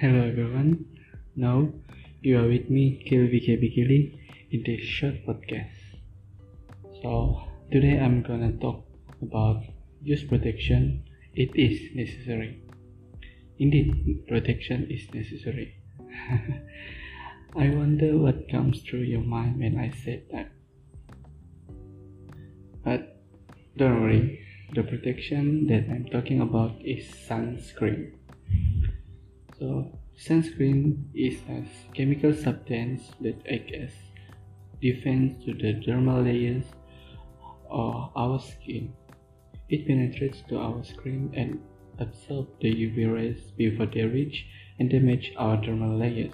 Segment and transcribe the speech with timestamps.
[0.00, 0.86] Hello everyone.
[1.36, 1.68] Now
[2.22, 4.18] you are with me, KLVK Bikili,
[4.50, 5.76] in this short podcast.
[7.02, 8.86] So today I'm gonna talk
[9.20, 9.60] about
[10.00, 11.04] use protection.
[11.34, 12.62] It is necessary.
[13.58, 15.76] Indeed, protection is necessary.
[17.54, 20.48] I wonder what comes through your mind when I said that.
[22.82, 23.20] But
[23.76, 24.40] don't worry,
[24.72, 28.14] the protection that I'm talking about is sunscreen.
[29.60, 33.92] So, sunscreen is a chemical substance that acts as
[34.80, 36.64] defense to the dermal layers
[37.68, 38.94] of our skin.
[39.68, 41.60] It penetrates to our skin and
[41.98, 44.46] absorbs the UV rays before they reach
[44.78, 46.32] and damage our dermal layers.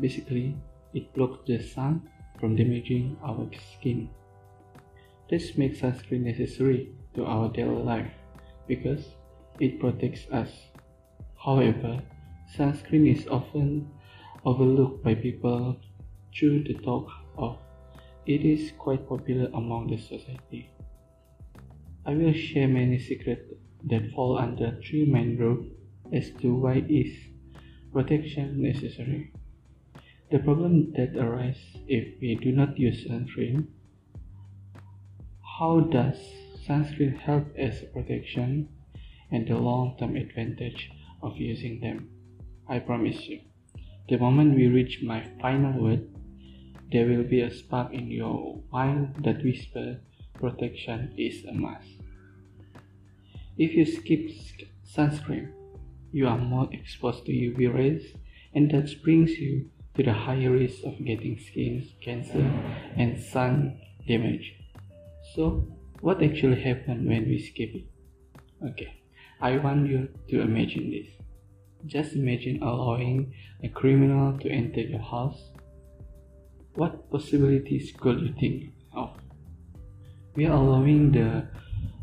[0.00, 0.54] Basically,
[0.94, 4.08] it blocks the sun from damaging our skin.
[5.28, 8.12] This makes sunscreen necessary to our daily life
[8.68, 9.04] because
[9.58, 10.50] it protects us.
[11.46, 12.02] However,
[12.56, 13.88] sunscreen is often
[14.44, 15.76] overlooked by people
[16.32, 17.08] due to talk
[17.38, 17.58] of
[18.26, 20.68] it is quite popular among the society.
[22.04, 23.48] I will share many secrets
[23.84, 25.68] that fall under three main groups
[26.12, 27.14] as to why is
[27.92, 29.32] protection necessary.
[30.32, 33.68] The problem that arises if we do not use sunscreen.
[35.60, 36.18] How does
[36.66, 38.68] sunscreen help as protection
[39.30, 40.90] and the long-term advantage
[41.22, 42.08] of using them?
[42.68, 43.40] I promise you,
[44.08, 46.08] the moment we reach my final word,
[46.92, 49.98] there will be a spark in your mind that whispers
[50.34, 51.88] protection is a must.
[53.58, 54.30] If you skip
[54.86, 55.52] sunscreen,
[56.12, 58.12] you are more exposed to UV rays,
[58.54, 62.44] and that brings you to the higher risk of getting skin cancer
[62.96, 64.54] and sun damage.
[65.34, 65.66] So,
[66.00, 67.86] what actually happens when we skip it?
[68.70, 69.02] Okay,
[69.40, 71.08] I want you to imagine this.
[71.84, 75.50] Just imagine allowing a criminal to enter your house.
[76.74, 79.10] What possibilities could you think of?
[80.34, 81.48] We are allowing the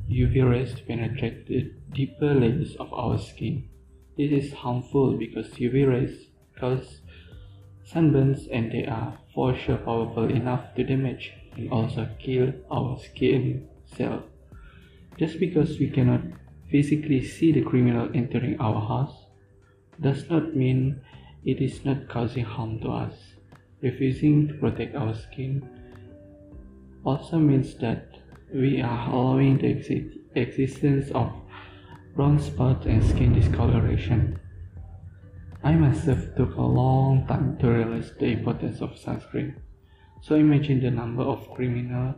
[0.09, 3.69] UV rays to penetrate the deeper layers of our skin.
[4.17, 6.27] This is harmful because UV rays
[6.59, 7.01] cause
[7.85, 13.67] sunburns and they are for sure powerful enough to damage and also kill our skin
[13.85, 14.23] cells.
[15.17, 16.21] Just because we cannot
[16.69, 19.27] physically see the criminal entering our house
[19.99, 21.01] does not mean
[21.45, 23.13] it is not causing harm to us.
[23.81, 25.67] Refusing to protect our skin
[27.03, 28.15] also means that
[28.53, 31.33] we are allowing the exi- existence of
[32.15, 34.39] brown spots and skin discoloration.
[35.63, 39.55] I myself took a long time to realize the importance of sunscreen.
[40.21, 42.15] So imagine the number of criminals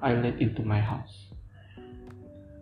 [0.00, 1.26] I let into my house.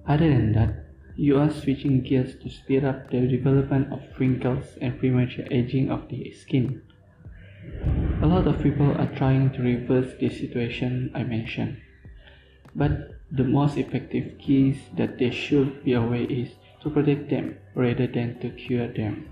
[0.06, 0.85] Other than that,
[1.16, 6.08] you are switching gears to speed up the development of wrinkles and premature aging of
[6.08, 6.82] the skin.
[8.22, 11.80] A lot of people are trying to reverse the situation I mentioned.
[12.74, 16.50] But the most effective keys that they should be aware is
[16.82, 19.28] to protect them rather than to cure them.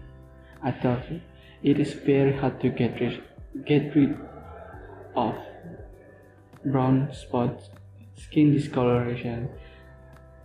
[0.62, 1.21] I tell you,
[1.62, 3.22] it is very hard to get rid,
[3.66, 4.16] get rid
[5.15, 5.34] of
[6.65, 7.69] brown spots,
[8.16, 9.51] skin discoloration,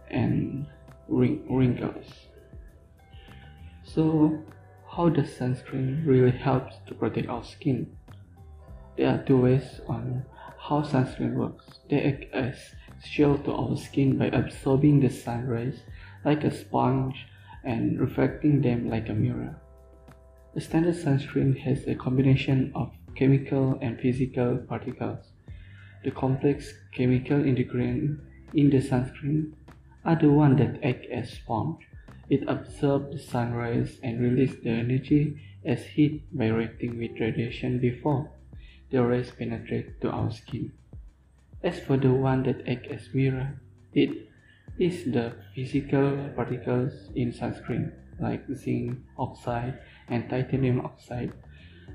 [0.09, 0.67] and
[1.09, 2.05] wrinkles.
[3.83, 4.43] So,
[4.89, 7.95] how does sunscreen really help to protect our skin?
[8.97, 10.25] There are two ways on
[10.59, 11.79] how sunscreen works.
[11.89, 12.55] They act as
[13.03, 15.79] shield to our skin by absorbing the sun rays
[16.25, 17.15] like a sponge
[17.63, 19.55] and reflecting them like a mirror.
[20.53, 25.31] The standard sunscreen has a combination of chemical and physical particles.
[26.03, 28.19] The complex chemical ingredient
[28.53, 29.53] in the sunscreen
[30.05, 31.87] are the ones that act as sponge.
[32.29, 37.79] It absorbs the sun rays and releases the energy as heat by reacting with radiation
[37.79, 38.31] before
[38.91, 40.71] the rays penetrate to our skin.
[41.63, 43.61] As for the one that act as mirror,
[43.93, 44.29] it
[44.77, 51.33] is the physical particles in sunscreen like zinc oxide and titanium oxide.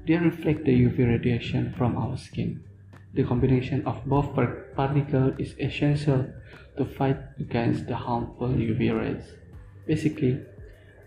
[0.06, 2.62] They reflect the UV radiation from our skin.
[3.14, 4.34] The combination of both
[4.74, 6.26] particles is essential
[6.76, 9.24] to fight against the harmful UV rays.
[9.86, 10.40] Basically,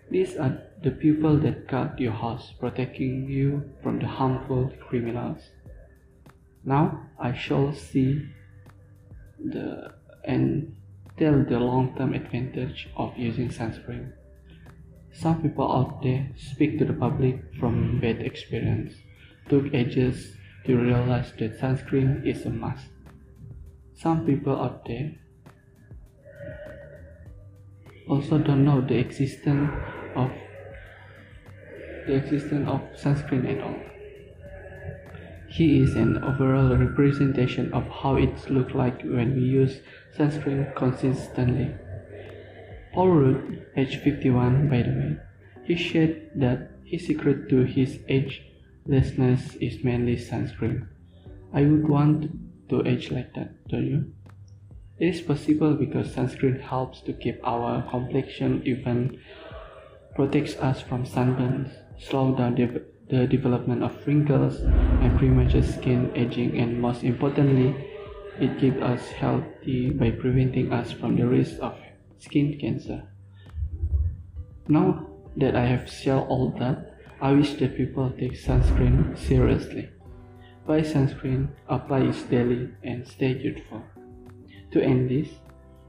[0.09, 5.41] these are the people that guard your house, protecting you from the harmful criminals.
[6.63, 8.29] Now I shall see
[9.43, 9.93] the
[10.23, 10.75] and
[11.17, 14.13] tell the long-term advantage of using sunscreen.
[15.11, 18.93] Some people out there speak to the public from bad experience,
[19.49, 20.37] took ages
[20.67, 22.87] to realize that sunscreen is a must.
[23.95, 25.13] Some people out there
[28.09, 29.71] also don't know the existence
[30.15, 30.29] of
[32.05, 33.79] the existence of sunscreen at all.
[35.49, 39.79] He is an overall representation of how it looks like when we use
[40.17, 41.73] sunscreen consistently.
[42.93, 45.17] Paul Rudd, age 51 by the way,
[45.63, 47.99] he shared that his secret to his
[48.87, 50.87] agelessness is mainly sunscreen.
[51.53, 54.13] I would want to age like that, don't you?
[54.99, 59.19] It is possible because sunscreen helps to keep our complexion even,
[60.15, 66.57] protects us from sunburns, slow down the, the development of wrinkles and premature skin aging,
[66.57, 67.75] and most importantly,
[68.39, 71.75] it keeps us healthy by preventing us from the risk of
[72.19, 73.03] skin cancer.
[74.67, 75.07] Now
[75.37, 79.89] that I have shared all that, I wish that people take sunscreen seriously.
[80.67, 83.83] Buy sunscreen, apply it daily, and stay youthful.
[84.71, 85.29] To end this,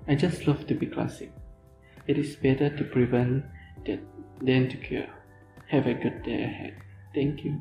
[0.06, 1.32] I just love to be classic.
[2.06, 3.44] It is better to prevent
[3.84, 5.08] than to cure.
[5.66, 6.76] Have a good day ahead.
[7.14, 7.60] Thank you.